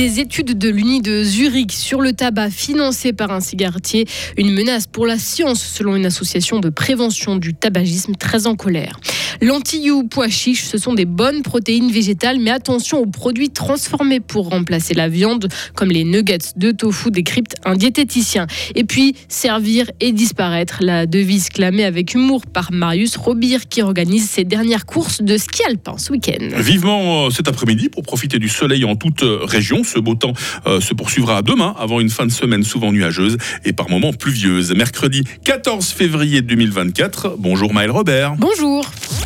Des 0.00 0.18
études 0.18 0.56
de 0.56 0.70
l'Uni 0.70 1.02
de 1.02 1.22
Zurich 1.22 1.72
sur 1.72 2.00
le 2.00 2.14
tabac 2.14 2.48
financé 2.48 3.12
par 3.12 3.32
un 3.32 3.40
cigarettier, 3.40 4.08
une 4.38 4.50
menace 4.50 4.86
pour 4.86 5.06
la 5.06 5.18
science 5.18 5.62
selon 5.62 5.94
une 5.94 6.06
association 6.06 6.58
de 6.58 6.70
prévention 6.70 7.36
du 7.36 7.52
tabagisme 7.52 8.14
très 8.14 8.46
en 8.46 8.56
colère. 8.56 8.98
Lentilles 9.42 9.90
ou 9.90 10.04
pois 10.04 10.28
chiches, 10.28 10.64
ce 10.64 10.76
sont 10.76 10.92
des 10.92 11.06
bonnes 11.06 11.42
protéines 11.42 11.90
végétales, 11.90 12.38
mais 12.40 12.50
attention 12.50 12.98
aux 12.98 13.06
produits 13.06 13.48
transformés 13.48 14.20
pour 14.20 14.50
remplacer 14.50 14.92
la 14.92 15.08
viande, 15.08 15.48
comme 15.74 15.88
les 15.88 16.04
nuggets 16.04 16.38
de 16.56 16.72
tofu, 16.72 17.10
décrypte 17.10 17.54
un 17.64 17.74
diététicien. 17.74 18.46
Et 18.74 18.84
puis, 18.84 19.14
servir 19.28 19.90
et 20.00 20.12
disparaître, 20.12 20.78
la 20.80 21.06
devise 21.06 21.48
clamée 21.48 21.84
avec 21.84 22.12
humour 22.12 22.46
par 22.46 22.70
Marius 22.70 23.16
Robir, 23.16 23.68
qui 23.68 23.80
organise 23.80 24.28
ses 24.28 24.44
dernières 24.44 24.84
courses 24.84 25.22
de 25.22 25.38
ski 25.38 25.62
alpin 25.66 25.96
ce 25.96 26.12
week-end. 26.12 26.48
Vivement 26.58 27.26
euh, 27.26 27.30
cet 27.30 27.48
après-midi 27.48 27.88
pour 27.88 28.02
profiter 28.02 28.38
du 28.38 28.50
soleil 28.50 28.84
en 28.84 28.94
toute 28.94 29.22
euh, 29.22 29.38
région. 29.42 29.84
Ce 29.84 29.98
beau 29.98 30.16
temps 30.16 30.34
euh, 30.66 30.82
se 30.82 30.92
poursuivra 30.92 31.40
demain 31.40 31.74
avant 31.78 32.00
une 32.00 32.10
fin 32.10 32.26
de 32.26 32.32
semaine 32.32 32.62
souvent 32.62 32.92
nuageuse 32.92 33.38
et 33.64 33.72
par 33.72 33.88
moments 33.88 34.12
pluvieuse. 34.12 34.74
Mercredi 34.74 35.24
14 35.44 35.88
février 35.88 36.42
2024. 36.42 37.36
Bonjour 37.38 37.72
Maël 37.72 37.90
Robert. 37.90 38.34
Bonjour. 38.36 38.84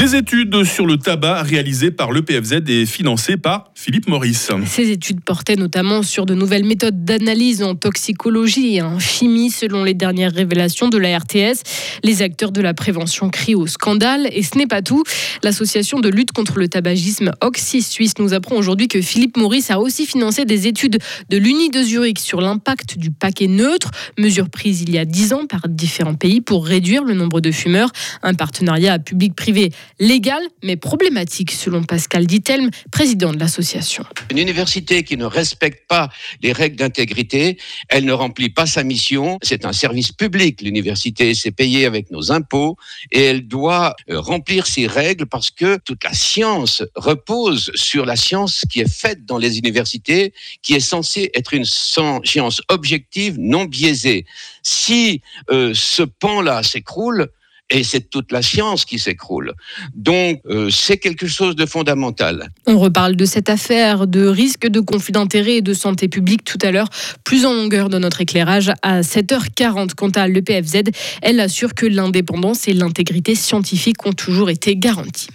Des 0.00 0.16
études 0.16 0.64
sur 0.64 0.86
le 0.86 0.96
tabac 0.96 1.42
réalisées 1.42 1.90
par 1.90 2.10
l'EPFZ 2.10 2.62
et 2.68 2.86
financées 2.86 3.36
par 3.36 3.70
Philippe 3.74 4.08
Maurice. 4.08 4.50
Ces 4.64 4.88
études 4.88 5.20
portaient 5.20 5.56
notamment 5.56 6.02
sur 6.02 6.24
de 6.24 6.32
nouvelles 6.32 6.64
méthodes 6.64 7.04
d'analyse 7.04 7.62
en 7.62 7.74
toxicologie 7.74 8.76
et 8.76 8.82
en 8.82 8.98
chimie, 8.98 9.50
selon 9.50 9.84
les 9.84 9.92
dernières 9.92 10.32
révélations 10.32 10.88
de 10.88 10.96
la 10.96 11.18
RTS. 11.18 11.60
Les 12.02 12.22
acteurs 12.22 12.50
de 12.50 12.62
la 12.62 12.72
prévention 12.72 13.28
crient 13.28 13.56
au 13.56 13.66
scandale 13.66 14.26
et 14.32 14.42
ce 14.42 14.56
n'est 14.56 14.66
pas 14.66 14.80
tout. 14.80 15.02
L'association 15.42 16.00
de 16.00 16.08
lutte 16.08 16.32
contre 16.32 16.58
le 16.58 16.68
tabagisme 16.68 17.32
Oxy 17.42 17.82
Suisse 17.82 18.14
nous 18.18 18.32
apprend 18.32 18.56
aujourd'hui 18.56 18.88
que 18.88 19.02
Philippe 19.02 19.36
Maurice 19.36 19.70
a 19.70 19.80
aussi 19.80 20.06
financé 20.06 20.46
des 20.46 20.66
études 20.66 20.96
de 21.28 21.36
l'Uni 21.36 21.68
de 21.68 21.82
Zurich 21.82 22.20
sur 22.20 22.40
l'impact 22.40 22.96
du 22.96 23.10
paquet 23.10 23.48
neutre, 23.48 23.90
mesure 24.18 24.48
prise 24.48 24.80
il 24.80 24.94
y 24.94 24.98
a 24.98 25.04
dix 25.04 25.34
ans 25.34 25.44
par 25.46 25.68
différents 25.68 26.14
pays 26.14 26.40
pour 26.40 26.64
réduire 26.64 27.04
le 27.04 27.12
nombre 27.12 27.42
de 27.42 27.50
fumeurs. 27.50 27.90
Un 28.22 28.32
partenariat 28.32 28.98
public-privé 28.98 29.72
légal 29.98 30.42
mais 30.62 30.76
problématique 30.76 31.52
selon 31.52 31.82
Pascal 31.82 32.26
Dittelme, 32.26 32.70
président 32.90 33.32
de 33.32 33.38
l'association. 33.38 34.04
Une 34.30 34.38
université 34.38 35.02
qui 35.02 35.16
ne 35.16 35.24
respecte 35.24 35.86
pas 35.88 36.10
les 36.42 36.52
règles 36.52 36.76
d'intégrité, 36.76 37.58
elle 37.88 38.04
ne 38.04 38.12
remplit 38.12 38.50
pas 38.50 38.66
sa 38.66 38.82
mission. 38.84 39.38
C'est 39.42 39.64
un 39.64 39.72
service 39.72 40.12
public. 40.12 40.62
L'université, 40.62 41.34
c'est 41.34 41.50
payé 41.50 41.86
avec 41.86 42.10
nos 42.10 42.32
impôts 42.32 42.76
et 43.10 43.24
elle 43.24 43.46
doit 43.46 43.96
euh, 44.08 44.20
remplir 44.20 44.66
ses 44.66 44.86
règles 44.86 45.26
parce 45.26 45.50
que 45.50 45.78
toute 45.84 46.04
la 46.04 46.12
science 46.12 46.82
repose 46.94 47.70
sur 47.74 48.06
la 48.06 48.16
science 48.16 48.64
qui 48.70 48.80
est 48.80 48.92
faite 48.92 49.24
dans 49.24 49.38
les 49.38 49.58
universités, 49.58 50.32
qui 50.62 50.74
est 50.74 50.80
censée 50.80 51.30
être 51.34 51.54
une 51.54 51.64
science 51.64 52.62
objective, 52.68 53.36
non 53.38 53.64
biaisée. 53.64 54.26
Si 54.62 55.22
euh, 55.50 55.72
ce 55.74 56.02
pan-là 56.02 56.62
s'écroule, 56.62 57.28
et 57.70 57.84
c'est 57.84 58.10
toute 58.10 58.32
la 58.32 58.42
science 58.42 58.84
qui 58.84 58.98
s'écroule. 58.98 59.54
Donc, 59.94 60.40
euh, 60.46 60.68
c'est 60.70 60.98
quelque 60.98 61.26
chose 61.26 61.56
de 61.56 61.66
fondamental. 61.66 62.48
On 62.66 62.78
reparle 62.78 63.16
de 63.16 63.24
cette 63.24 63.48
affaire 63.48 64.06
de 64.06 64.26
risque 64.26 64.66
de 64.66 64.80
conflit 64.80 65.12
d'intérêt 65.12 65.56
et 65.56 65.62
de 65.62 65.74
santé 65.74 66.08
publique 66.08 66.44
tout 66.44 66.58
à 66.62 66.70
l'heure, 66.70 66.88
plus 67.24 67.46
en 67.46 67.54
longueur 67.54 67.88
dans 67.88 68.00
notre 68.00 68.20
éclairage 68.20 68.72
à 68.82 69.02
7h40. 69.02 69.94
Quant 69.94 70.10
à 70.10 70.28
l'EPFZ, 70.28 70.82
elle 71.22 71.40
assure 71.40 71.74
que 71.74 71.86
l'indépendance 71.86 72.68
et 72.68 72.72
l'intégrité 72.72 73.34
scientifique 73.34 74.04
ont 74.06 74.12
toujours 74.12 74.50
été 74.50 74.76
garanties. 74.76 75.28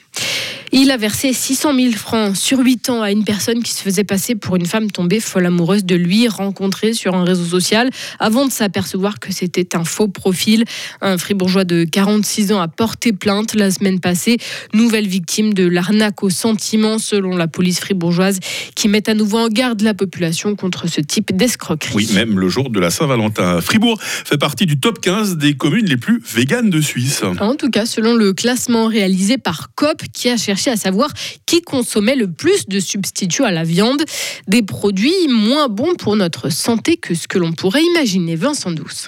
Il 0.78 0.92
a 0.92 0.98
versé 0.98 1.32
600 1.32 1.74
000 1.74 1.92
francs 1.94 2.36
sur 2.36 2.60
8 2.60 2.90
ans 2.90 3.02
à 3.02 3.10
une 3.10 3.24
personne 3.24 3.64
qui 3.64 3.72
se 3.72 3.82
faisait 3.82 4.04
passer 4.04 4.36
pour 4.36 4.58
une 4.58 4.66
femme 4.66 4.92
tombée 4.92 5.22
folle 5.22 5.46
amoureuse 5.46 5.86
de 5.86 5.96
lui, 5.96 6.28
rencontrée 6.28 6.92
sur 6.92 7.16
un 7.16 7.24
réseau 7.24 7.46
social, 7.46 7.90
avant 8.20 8.46
de 8.46 8.52
s'apercevoir 8.52 9.22
que 9.22 9.32
c'était 9.32 9.78
un 9.78 9.86
faux 9.86 10.10
profil. 10.10 10.66
Un 11.00 11.18
fribourgeois 11.18 11.64
de 11.64 11.86
46 11.86 12.52
ans 12.52 12.60
a 12.60 12.68
porté 12.68 13.14
plainte 13.14 13.56
la 13.56 13.72
semaine 13.72 14.02
passée, 14.02 14.36
nouvelle 14.74 15.08
victime 15.08 15.54
de 15.54 15.66
l'arnaque 15.66 16.24
au 16.24 16.30
sentiment 16.30 17.00
selon 17.00 17.38
la 17.38 17.48
police 17.48 17.80
fribourgeoise, 17.80 18.40
qui 18.76 18.90
met 18.90 19.10
à 19.10 19.14
nouveau 19.14 19.38
en 19.38 19.48
garde 19.48 19.80
la 19.80 19.94
population 19.94 20.58
contre 20.58 20.90
ce 20.90 21.00
type 21.00 21.34
d'escroquerie. 21.34 21.94
Oui, 21.96 22.10
même 22.14 22.38
le 22.38 22.50
jour 22.50 22.70
de 22.70 22.82
la 22.82 22.90
Saint-Valentin. 22.90 23.62
Fribourg 23.62 23.98
fait 24.02 24.38
partie 24.38 24.66
du 24.66 24.78
top 24.78 25.00
15 25.00 25.38
des 25.38 25.54
communes 25.54 25.86
les 25.86 25.96
plus 25.96 26.22
véganes 26.22 26.70
de 26.70 26.82
Suisse. 26.82 27.24
En 27.40 27.56
tout 27.56 27.70
cas, 27.70 27.86
selon 27.86 28.14
le 28.14 28.34
classement 28.34 28.88
réalisé 28.88 29.38
par 29.38 29.74
COP, 29.76 30.02
qui 30.12 30.30
a 30.30 30.36
cherché 30.36 30.65
à 30.70 30.78
savoir 30.78 31.10
qui 31.46 31.62
consommait 31.62 32.16
le 32.16 32.32
plus 32.32 32.68
de 32.68 32.80
substituts 32.80 33.44
à 33.44 33.52
la 33.52 33.64
viande, 33.64 34.04
des 34.48 34.62
produits 34.62 35.28
moins 35.28 35.68
bons 35.68 35.96
pour 35.96 36.16
notre 36.16 36.50
santé 36.50 36.98
que 36.98 37.14
ce 37.14 37.28
que 37.28 37.38
l'on 37.38 37.54
pourrait 37.54 37.84
imaginer. 37.84 38.36
Vincent 38.36 38.72
Douce. 38.72 39.08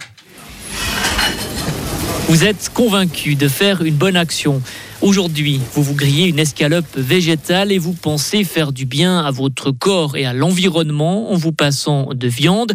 Vous 2.27 2.43
êtes 2.43 2.69
convaincu 2.73 3.35
de 3.35 3.47
faire 3.47 3.81
une 3.83 3.95
bonne 3.95 4.17
action. 4.17 4.61
Aujourd'hui, 5.01 5.61
vous 5.73 5.83
vous 5.83 5.93
grillez 5.93 6.25
une 6.25 6.39
escalope 6.39 6.97
végétale 6.97 7.71
et 7.71 7.77
vous 7.77 7.93
pensez 7.93 8.43
faire 8.43 8.71
du 8.71 8.87
bien 8.87 9.19
à 9.19 9.29
votre 9.29 9.71
corps 9.71 10.17
et 10.17 10.25
à 10.25 10.33
l'environnement 10.33 11.31
en 11.31 11.35
vous 11.35 11.51
passant 11.51 12.09
de 12.15 12.27
viande. 12.27 12.73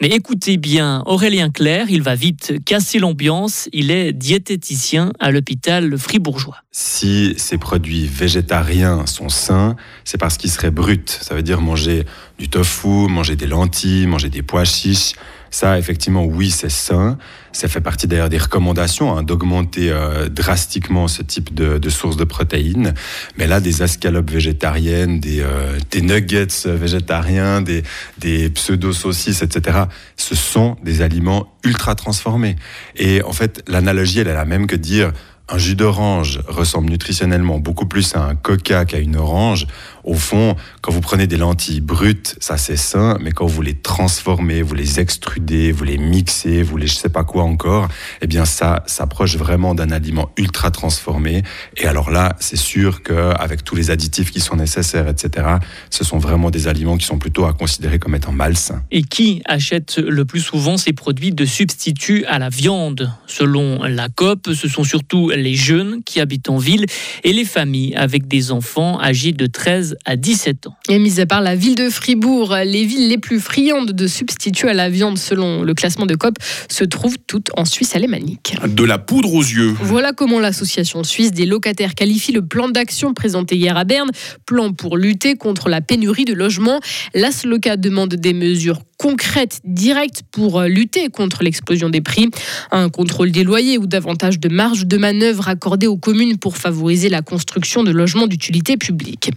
Mais 0.00 0.08
écoutez 0.08 0.56
bien, 0.56 1.02
Aurélien 1.06 1.50
Claire, 1.50 1.86
il 1.90 2.02
va 2.02 2.14
vite 2.14 2.64
casser 2.64 3.00
l'ambiance. 3.00 3.68
Il 3.72 3.90
est 3.90 4.12
diététicien 4.12 5.12
à 5.18 5.32
l'hôpital 5.32 5.98
fribourgeois. 5.98 6.58
Si 6.70 7.34
ces 7.38 7.58
produits 7.58 8.06
végétariens 8.06 9.06
sont 9.06 9.28
sains, 9.28 9.74
c'est 10.04 10.18
parce 10.18 10.36
qu'ils 10.36 10.50
seraient 10.50 10.70
bruts. 10.70 11.04
Ça 11.06 11.34
veut 11.34 11.42
dire 11.42 11.60
manger 11.60 12.04
du 12.38 12.48
tofu, 12.48 13.08
manger 13.08 13.34
des 13.34 13.46
lentilles, 13.48 14.06
manger 14.06 14.30
des 14.30 14.42
pois 14.42 14.64
chiches. 14.64 15.14
Ça, 15.54 15.78
effectivement, 15.78 16.24
oui, 16.24 16.50
c'est 16.50 16.68
sain. 16.68 17.16
Ça 17.52 17.68
fait 17.68 17.80
partie 17.80 18.08
d'ailleurs 18.08 18.28
des 18.28 18.38
recommandations 18.38 19.16
hein, 19.16 19.22
d'augmenter 19.22 19.88
euh, 19.88 20.28
drastiquement 20.28 21.06
ce 21.06 21.22
type 21.22 21.54
de, 21.54 21.78
de 21.78 21.90
sources 21.90 22.16
de 22.16 22.24
protéines. 22.24 22.92
Mais 23.38 23.46
là, 23.46 23.60
des 23.60 23.80
escalopes 23.80 24.32
végétariennes, 24.32 25.20
des, 25.20 25.42
euh, 25.42 25.78
des 25.92 26.02
nuggets 26.02 26.48
végétariens, 26.64 27.60
des, 27.60 27.84
des 28.18 28.50
pseudo-saucisses, 28.50 29.42
etc., 29.42 29.82
ce 30.16 30.34
sont 30.34 30.76
des 30.82 31.02
aliments 31.02 31.46
ultra 31.62 31.94
transformés. 31.94 32.56
Et 32.96 33.22
en 33.22 33.32
fait, 33.32 33.62
l'analogie, 33.68 34.18
elle 34.18 34.26
est 34.26 34.34
la 34.34 34.46
même 34.46 34.66
que 34.66 34.74
dire 34.74 35.12
un 35.48 35.58
jus 35.58 35.76
d'orange 35.76 36.40
ressemble 36.48 36.90
nutritionnellement 36.90 37.58
beaucoup 37.58 37.86
plus 37.86 38.16
à 38.16 38.24
un 38.24 38.34
coca 38.34 38.84
qu'à 38.86 38.98
une 38.98 39.16
orange. 39.16 39.66
Au 40.04 40.14
fond, 40.14 40.54
quand 40.82 40.92
vous 40.92 41.00
prenez 41.00 41.26
des 41.26 41.36
lentilles 41.36 41.80
brutes, 41.80 42.36
ça 42.38 42.58
c'est 42.58 42.76
sain, 42.76 43.16
mais 43.20 43.32
quand 43.32 43.46
vous 43.46 43.62
les 43.62 43.74
transformez, 43.74 44.60
vous 44.62 44.74
les 44.74 45.00
extrudez, 45.00 45.72
vous 45.72 45.84
les 45.84 45.98
mixez, 45.98 46.62
vous 46.62 46.76
les 46.76 46.86
je 46.86 46.94
sais 46.94 47.08
pas 47.08 47.24
quoi 47.24 47.44
encore, 47.44 47.88
eh 48.20 48.26
bien 48.26 48.44
ça 48.44 48.82
s'approche 48.86 49.36
vraiment 49.36 49.74
d'un 49.74 49.90
aliment 49.90 50.30
ultra 50.36 50.70
transformé. 50.70 51.42
Et 51.76 51.86
alors 51.86 52.10
là, 52.10 52.36
c'est 52.38 52.56
sûr 52.56 53.02
qu'avec 53.02 53.64
tous 53.64 53.74
les 53.74 53.90
additifs 53.90 54.30
qui 54.30 54.40
sont 54.40 54.56
nécessaires, 54.56 55.08
etc., 55.08 55.46
ce 55.90 56.04
sont 56.04 56.18
vraiment 56.18 56.50
des 56.50 56.68
aliments 56.68 56.96
qui 56.96 57.06
sont 57.06 57.18
plutôt 57.18 57.46
à 57.46 57.52
considérer 57.54 57.98
comme 57.98 58.14
étant 58.14 58.32
malsains. 58.32 58.82
Et 58.90 59.02
qui 59.02 59.42
achète 59.46 59.98
le 59.98 60.24
plus 60.24 60.40
souvent 60.40 60.76
ces 60.76 60.92
produits 60.92 61.32
de 61.32 61.44
substitut 61.44 62.24
à 62.26 62.38
la 62.38 62.50
viande? 62.50 63.10
Selon 63.26 63.82
la 63.84 64.08
COP, 64.08 64.50
ce 64.54 64.68
sont 64.68 64.84
surtout 64.84 65.30
les 65.30 65.54
jeunes 65.54 66.02
qui 66.04 66.20
habitent 66.20 66.50
en 66.50 66.58
ville 66.58 66.86
et 67.22 67.32
les 67.32 67.44
familles 67.44 67.94
avec 67.94 68.28
des 68.28 68.52
enfants 68.52 69.00
âgés 69.00 69.32
de 69.32 69.46
13 69.46 69.93
à 70.04 70.16
17 70.16 70.66
ans. 70.66 70.74
Et 70.88 70.98
mis 70.98 71.20
à 71.20 71.26
part 71.26 71.40
la 71.40 71.54
ville 71.54 71.74
de 71.74 71.90
Fribourg, 71.90 72.56
les 72.64 72.84
villes 72.84 73.08
les 73.08 73.18
plus 73.18 73.40
friandes 73.40 73.92
de 73.92 74.06
substituts 74.06 74.68
à 74.68 74.74
la 74.74 74.88
viande 74.88 75.18
selon 75.18 75.62
le 75.62 75.74
classement 75.74 76.06
de 76.06 76.14
COP 76.14 76.36
se 76.68 76.84
trouvent 76.84 77.18
toutes 77.26 77.50
en 77.56 77.64
Suisse 77.64 77.94
alémanique. 77.94 78.56
De 78.66 78.84
la 78.84 78.98
poudre 78.98 79.34
aux 79.34 79.42
yeux. 79.42 79.74
Voilà 79.80 80.12
comment 80.12 80.40
l'association 80.40 81.04
suisse 81.04 81.32
des 81.32 81.46
locataires 81.46 81.94
qualifie 81.94 82.32
le 82.32 82.46
plan 82.46 82.68
d'action 82.68 83.14
présenté 83.14 83.56
hier 83.56 83.76
à 83.76 83.84
Berne, 83.84 84.10
plan 84.46 84.72
pour 84.72 84.96
lutter 84.96 85.36
contre 85.36 85.68
la 85.68 85.80
pénurie 85.80 86.24
de 86.24 86.34
logements. 86.34 86.80
L'ASLOCA 87.14 87.76
demande 87.76 88.14
des 88.14 88.32
mesures 88.32 88.80
concrètes, 88.98 89.60
directes 89.64 90.22
pour 90.30 90.62
lutter 90.62 91.08
contre 91.08 91.42
l'explosion 91.42 91.90
des 91.90 92.00
prix, 92.00 92.30
un 92.70 92.88
contrôle 92.88 93.32
des 93.32 93.44
loyers 93.44 93.76
ou 93.76 93.86
davantage 93.86 94.38
de 94.38 94.48
marge 94.48 94.86
de 94.86 94.96
manœuvre 94.96 95.48
accordée 95.48 95.86
aux 95.86 95.96
communes 95.96 96.38
pour 96.38 96.56
favoriser 96.56 97.08
la 97.08 97.22
construction 97.22 97.82
de 97.82 97.90
logements 97.90 98.26
d'utilité 98.26 98.76
publique. 98.76 99.30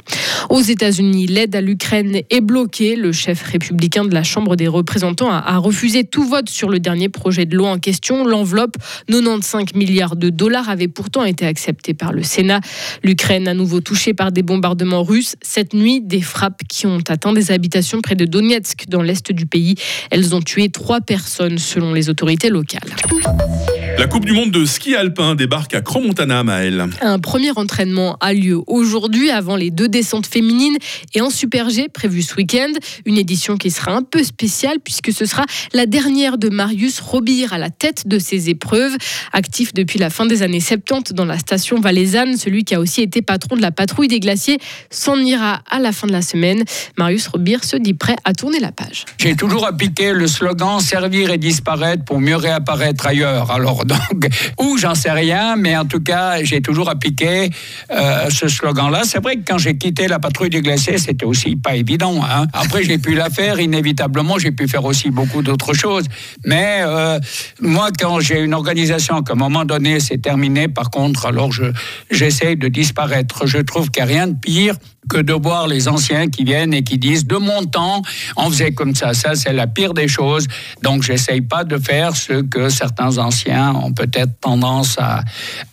Aux 0.50 0.62
États-Unis, 0.62 1.28
l'aide 1.28 1.56
à 1.56 1.62
l'Ukraine 1.62 2.22
est 2.30 2.42
bloquée. 2.42 2.96
Le 2.96 3.12
chef 3.12 3.42
républicain 3.42 4.06
de 4.06 4.14
la 4.14 4.24
Chambre 4.24 4.56
des 4.56 4.68
représentants 4.68 5.30
a, 5.30 5.58
refusé 5.58 6.04
tout 6.04 6.24
vote 6.24 6.50
sur 6.50 6.70
le 6.70 6.80
dernier 6.80 7.10
projet 7.10 7.46
de 7.46 7.56
loi 7.56 7.70
en 7.72 7.80
question. 7.80 8.26
L'enveloppe, 8.26 8.78
95 9.10 9.74
milliards 9.76 10.16
de 10.16 10.30
dollars, 10.30 10.70
avait 10.70 10.88
pourtant 10.88 11.24
été 11.26 11.46
acceptée 11.46 11.94
par 11.94 12.14
le 12.14 12.24
Sénat. 12.24 12.62
L'Ukraine, 13.04 13.48
à 13.48 13.54
nouveau 13.54 13.82
touchée 13.82 14.14
par 14.14 14.32
des 14.32 14.44
bombardements 14.44 15.04
russes. 15.04 15.36
Cette 15.42 15.74
nuit, 15.74 16.02
des 16.02 16.22
frappes 16.22 16.62
qui 16.70 16.88
ont 16.88 17.00
atteint 17.08 17.34
des 17.34 17.52
habitations 17.52 18.02
près 18.02 18.16
de 18.16 18.26
Donetsk, 18.26 18.86
dans 18.88 19.02
l'est 19.02 19.32
du 19.32 19.46
pays. 19.46 19.76
Elles 20.12 20.34
ont 20.34 20.42
tué 20.42 20.70
trois 20.70 21.02
personnes, 21.02 21.58
selon 21.58 21.94
les 21.94 22.10
autorités 22.10 22.50
locales. 22.50 22.82
La 23.98 24.06
Coupe 24.06 24.26
du 24.26 24.34
Monde 24.34 24.52
de 24.52 24.64
ski 24.64 24.96
alpin 24.96 25.34
débarque 25.34 25.74
à 25.74 25.82
Cromontana, 25.82 26.44
Maël. 26.44 26.86
Un 27.02 27.18
premier 27.18 27.50
entraînement 27.56 28.16
a 28.20 28.32
lieu 28.32 28.62
aujourd'hui 28.68 29.32
avant 29.32 29.56
les 29.56 29.72
deux 29.72 29.88
descentes 29.88 30.28
féminines 30.28 30.78
et 31.16 31.22
en 31.22 31.32
Super 31.32 31.72
G 31.72 31.88
prévu 31.92 32.22
ce 32.22 32.36
week-end. 32.36 32.72
Une 33.08 33.18
édition 33.18 33.58
qui 33.58 33.72
sera 33.72 33.94
un 33.94 34.04
peu 34.04 34.24
spéciale 34.24 34.78
puisque 34.84 35.12
ce 35.12 35.26
sera 35.26 35.46
la 35.74 35.88
dernière 35.88 36.38
de 36.38 36.50
Marius 36.50 37.00
Robir 37.00 37.54
à 37.54 37.58
la 37.58 37.72
tête 37.72 38.08
de 38.08 38.20
ces 38.20 38.52
épreuves. 38.52 38.96
Actif 39.34 39.74
depuis 39.74 39.98
la 39.98 40.12
fin 40.12 40.28
des 40.28 40.44
années 40.44 40.60
70 40.60 41.16
dans 41.16 41.26
la 41.26 41.40
station 41.40 41.80
valaisanne, 41.80 42.38
celui 42.38 42.66
qui 42.66 42.76
a 42.76 42.80
aussi 42.80 43.02
été 43.02 43.24
patron 43.24 43.56
de 43.56 43.64
la 43.64 43.72
patrouille 43.72 44.10
des 44.10 44.20
glaciers 44.20 44.60
s'en 44.92 45.18
ira 45.18 45.64
à 45.72 45.80
la 45.80 45.92
fin 45.92 46.06
de 46.06 46.12
la 46.12 46.22
semaine. 46.22 46.64
Marius 47.00 47.30
Robir 47.30 47.64
se 47.64 47.78
dit 47.78 47.96
prêt 47.96 48.16
à 48.26 48.34
tourner 48.34 48.60
la 48.60 48.72
page. 48.72 49.06
J'ai 49.18 49.36
toujours 49.36 49.66
appliqué 49.66 50.14
le 50.14 50.28
slogan 50.28 50.82
servir 50.82 51.32
et 51.32 51.40
disparaître 51.40 52.06
pour 52.06 52.20
mieux 52.20 52.36
réapparaître 52.36 53.08
ailleurs. 53.08 53.50
Alors 53.50 53.87
donc, 53.88 54.30
ou 54.60 54.78
j'en 54.78 54.96
sais 54.96 55.12
rien, 55.12 55.56
mais 55.56 55.76
en 55.76 55.86
tout 55.86 56.02
cas, 56.02 56.44
j'ai 56.44 56.62
toujours 56.62 56.90
appliqué 56.90 57.50
euh, 57.92 58.30
ce 58.30 58.48
slogan-là. 58.48 59.02
C'est 59.06 59.22
vrai 59.22 59.38
que 59.38 59.42
quand 59.48 59.58
j'ai 59.58 59.78
quitté 59.78 60.08
la 60.08 60.20
patrouille 60.20 60.50
des 60.50 60.62
glaciers, 60.62 60.98
c'était 60.98 61.26
aussi 61.26 61.56
pas 61.56 61.76
évident. 61.76 62.22
Hein. 62.24 62.48
Après, 62.54 62.84
j'ai 62.84 62.98
pu 62.98 63.16
la 63.16 63.30
faire 63.30 63.60
inévitablement. 63.60 64.38
J'ai 64.38 64.52
pu 64.52 64.68
faire 64.68 64.86
aussi 64.86 65.10
beaucoup 65.10 65.42
d'autres 65.42 65.74
choses. 65.74 66.06
Mais 66.46 66.82
euh, 66.82 67.20
moi, 67.62 67.90
quand 67.98 68.20
j'ai 68.20 68.40
une 68.42 68.54
organisation 68.54 69.24
qu'à 69.24 69.34
un 69.34 69.38
moment 69.38 69.66
donné, 69.66 70.00
c'est 70.00 70.20
terminé, 70.20 70.68
par 70.68 70.90
contre, 70.90 71.26
alors 71.26 71.52
je 71.52 71.66
j'essaye 72.12 72.58
de 72.58 72.68
disparaître. 72.68 73.48
Je 73.48 73.60
trouve 73.60 73.90
qu'il 73.90 74.04
n'y 74.04 74.12
a 74.12 74.14
rien 74.14 74.28
de 74.28 74.36
pire 74.36 74.76
que 75.08 75.18
de 75.18 75.34
voir 75.34 75.68
les 75.68 75.88
anciens 75.88 76.30
qui 76.30 76.44
viennent 76.44 76.74
et 76.74 76.84
qui 76.84 76.98
disent 76.98 77.26
de 77.26 77.38
mon 77.38 77.66
temps, 77.66 78.02
on 78.36 78.50
faisait 78.50 78.72
comme 78.72 78.96
ça. 78.96 79.14
Ça, 79.14 79.36
c'est 79.36 79.54
la 79.54 79.68
pire 79.68 79.94
des 79.94 80.08
choses. 80.08 80.48
Donc, 80.84 81.04
j'essaye 81.04 81.42
pas 81.42 81.64
de 81.64 81.78
faire 81.78 82.16
ce 82.16 82.42
que 82.42 82.70
certains 82.70 83.18
anciens 83.18 83.74
ont 83.74 83.94
peut-être 83.94 84.40
tendance 84.40 84.98
à 85.00 85.24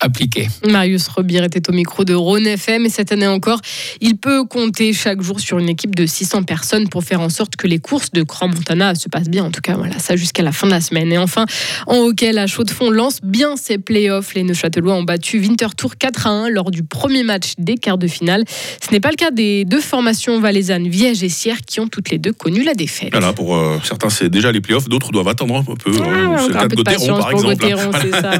appliquer. 0.00 0.48
Marius 0.69 1.08
Robir 1.08 1.44
était 1.44 1.69
au 1.69 1.72
micro 1.72 2.04
de 2.04 2.14
Rhône 2.14 2.46
FM 2.46 2.86
et 2.86 2.90
cette 2.90 3.12
année 3.12 3.26
encore, 3.26 3.60
il 4.00 4.16
peut 4.16 4.44
compter 4.44 4.92
chaque 4.92 5.20
jour 5.22 5.40
sur 5.40 5.58
une 5.58 5.69
équipe 5.69 5.94
de 5.94 6.06
600 6.06 6.44
personnes 6.44 6.88
pour 6.88 7.04
faire 7.04 7.20
en 7.20 7.28
sorte 7.28 7.56
que 7.56 7.66
les 7.66 7.78
courses 7.78 8.10
de 8.12 8.22
Grand 8.22 8.48
Montana 8.48 8.94
se 8.94 9.08
passent 9.08 9.28
bien. 9.28 9.44
En 9.44 9.50
tout 9.50 9.60
cas, 9.60 9.75
voilà, 9.76 9.98
ça 9.98 10.16
jusqu'à 10.16 10.42
la 10.42 10.52
fin 10.52 10.66
de 10.66 10.72
la 10.72 10.81
semaine. 10.81 11.12
Et 11.12 11.19
enfin, 11.19 11.46
en 11.86 11.96
hockey, 11.98 12.32
la 12.32 12.46
Chaux-de-Fonds 12.46 12.90
lance 12.90 13.20
bien 13.22 13.56
ses 13.56 13.78
playoffs. 13.78 14.34
Les 14.34 14.42
Neuchâtelois 14.42 14.94
ont 14.94 15.02
battu 15.02 15.38
Winterthur 15.38 15.96
4 15.96 16.26
à 16.26 16.31
1 16.31 16.48
lors 16.50 16.70
du 16.70 16.82
premier 16.82 17.22
match 17.22 17.52
des 17.58 17.76
quarts 17.76 17.98
de 17.98 18.06
finale. 18.06 18.44
Ce 18.84 18.90
n'est 18.92 19.00
pas 19.00 19.10
le 19.10 19.16
cas 19.16 19.24
des 19.31 19.65
deux 19.65 19.81
formations 19.81 20.41
valaisannes, 20.41 20.88
Viège 20.88 21.23
et 21.23 21.29
Sierre, 21.29 21.61
qui 21.67 21.81
ont 21.81 21.88
toutes 21.88 22.11
les 22.11 22.19
deux 22.19 22.32
connu 22.32 22.62
la 22.62 22.75
défaite. 22.75 23.11
Voilà, 23.12 23.32
pour 23.32 23.56
euh, 23.56 23.79
certains, 23.82 24.11
c'est 24.11 24.29
déjà 24.29 24.53
les 24.53 24.61
playoffs, 24.61 24.88
d'autres 24.88 25.12
doivent 25.12 25.29
attendre 25.29 25.56
un 25.56 25.62
peu. 25.62 25.75
Ah, 25.87 26.37
c'est 26.38 26.49
le 26.49 26.56
un 26.56 26.61
cas 26.61 26.69
de 26.69 26.76
Gauthieron, 26.76 27.19
par 27.19 27.31
exemple. 27.31 27.56
Gauthieron, 27.56 27.91
c'est 28.00 28.11
ça. 28.21 28.32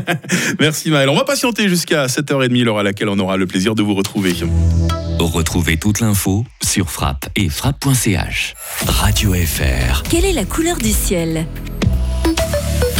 Merci 0.61 0.91
Maël. 0.91 1.09
On 1.09 1.17
va 1.17 1.25
patienter 1.25 1.69
jusqu'à 1.69 2.07
7h30, 2.07 2.63
l'heure 2.63 2.79
à 2.79 2.83
laquelle 2.83 3.09
on 3.09 3.19
aura 3.19 3.37
le 3.37 3.47
plaisir 3.47 3.75
de 3.75 3.83
vous 3.83 3.95
retrouver. 3.95 4.33
Retrouvez 5.19 5.77
toute 5.77 6.01
l'info 6.01 6.45
sur 6.63 6.91
frappe 6.91 7.27
et 7.35 7.49
frappe.ch. 7.49 8.55
Radio 8.87 9.33
FR. 9.33 10.03
Quelle 10.03 10.25
est 10.25 10.33
la 10.33 10.45
couleur 10.45 10.77
du 10.77 10.91
ciel? 10.91 11.47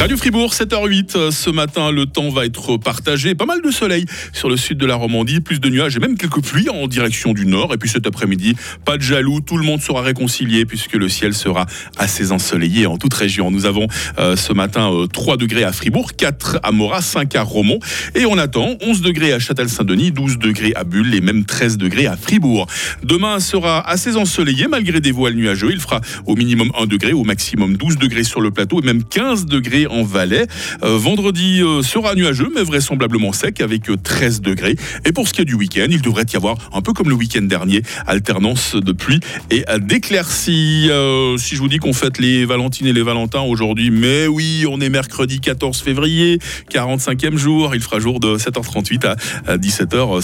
Radio 0.05 0.19
Fribourg, 0.19 0.53
7h08. 0.53 1.17
euh, 1.17 1.31
Ce 1.31 1.49
matin, 1.49 1.91
le 1.91 2.05
temps 2.05 2.29
va 2.29 2.45
être 2.45 2.77
partagé. 2.77 3.35
Pas 3.35 3.47
mal 3.47 3.63
de 3.63 3.71
soleil 3.71 4.05
sur 4.35 4.51
le 4.51 4.59
sud 4.59 4.77
de 4.77 4.85
la 4.85 4.97
Romandie, 4.97 5.41
plus 5.41 5.61
de 5.61 5.71
nuages 5.71 5.97
et 5.97 5.99
même 5.99 6.19
quelques 6.19 6.43
pluies 6.43 6.69
en 6.69 6.87
direction 6.89 7.33
du 7.33 7.47
nord. 7.47 7.73
Et 7.73 7.79
puis 7.79 7.89
cet 7.89 8.07
après-midi, 8.07 8.55
pas 8.85 8.99
de 8.99 9.03
jaloux, 9.03 9.41
tout 9.41 9.57
le 9.57 9.65
monde 9.65 9.81
sera 9.81 10.03
réconcilié 10.03 10.67
puisque 10.67 10.93
le 10.93 11.09
ciel 11.09 11.33
sera 11.33 11.65
assez 11.97 12.33
ensoleillé 12.33 12.85
en 12.85 12.99
toute 12.99 13.15
région. 13.15 13.51
Nous 13.51 13.65
avons 13.65 13.87
euh, 14.19 14.37
ce 14.37 14.53
matin 14.53 14.93
euh, 14.93 15.07
3 15.07 15.39
degrés 15.39 15.65
à 15.65 15.73
Fribourg, 15.73 16.13
4 16.15 16.59
à 16.63 16.71
Morat, 16.71 17.01
5 17.01 17.35
à 17.37 17.43
Romont. 17.43 17.79
Et 18.15 18.27
on 18.27 18.37
attend 18.37 18.77
11 18.83 19.01
degrés 19.01 19.33
à 19.33 19.39
Châtel-Saint-Denis, 19.39 20.13
12 20.13 20.37
degrés 20.37 20.75
à 20.77 20.85
Bulle 20.85 21.15
et 21.15 21.23
même 21.23 21.47
13 21.47 21.79
degrés 21.79 22.09
à 22.09 22.19
Fribourg. 22.19 22.67
Demain 23.03 23.41
sera 23.41 23.81
assez 23.89 24.17
ensoleillé 24.17 24.69
malgré 24.69 25.01
des 25.01 25.13
voiles 25.13 25.33
nuageux. 25.33 25.71
Il 25.73 25.81
fera 25.81 26.03
au 26.27 26.37
minimum 26.37 26.73
1 26.79 26.85
degré, 26.85 27.15
au 27.15 27.25
maximum 27.25 27.79
12 27.79 27.97
degrés 27.97 28.25
sur 28.25 28.43
le 28.43 28.51
plateau 28.51 28.83
et 28.83 28.85
même 28.85 29.03
15 29.03 29.47
degrés 29.47 29.87
en 29.94 29.94
Valais. 30.03 30.47
Euh, 30.83 30.99
vendredi 30.99 31.63
euh, 31.63 31.83
sera 31.83 32.15
nuageux 32.15 32.51
mais 32.55 32.63
vraisemblablement 32.63 33.33
sec 33.33 33.61
avec 33.61 33.89
euh, 33.91 33.97
13 33.97 34.41
degrés. 34.41 34.77
Et 35.05 35.13
pour 35.13 35.29
ce 35.29 35.35
qui 35.35 35.43
est 35.43 35.45
du 35.45 35.55
week-end, 35.55 35.87
il 35.91 36.03
devrait 36.03 36.25
y 36.33 36.37
avoir 36.37 36.57
un 36.73 36.81
peu 36.81 36.93
comme 36.93 37.09
le 37.09 37.15
week-end 37.15 37.43
dernier, 37.43 37.83
alternance 38.07 38.75
de 38.75 38.93
pluie 38.93 39.21
et 39.51 39.65
euh, 39.69 39.79
d'éclaircies. 39.79 40.89
Euh, 40.91 41.37
si 41.37 41.57
je 41.57 41.61
vous 41.61 41.69
dis 41.69 41.79
qu'on 41.79 41.93
fête 41.93 42.19
les 42.19 42.45
Valentines 42.45 42.87
et 42.87 42.93
les 42.93 43.03
Valentins 43.03 43.43
aujourd'hui, 43.43 43.91
mais 43.91 44.27
oui, 44.27 44.65
on 44.69 44.81
est 44.81 44.89
mercredi 44.89 45.41
14 45.41 45.81
février, 45.81 46.39
45e 46.73 47.37
jour, 47.37 47.75
il 47.75 47.81
fera 47.81 47.99
jour 48.01 48.21
de 48.21 48.37
7h38 48.37 49.17
à 49.47 49.57
17h50. 49.57 50.23